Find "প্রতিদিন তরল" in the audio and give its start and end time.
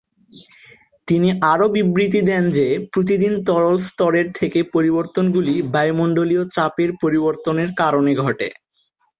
2.93-3.75